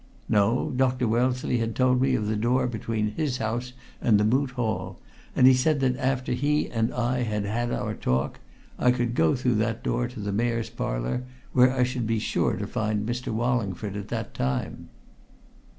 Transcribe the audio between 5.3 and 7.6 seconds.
and he said that after he and I had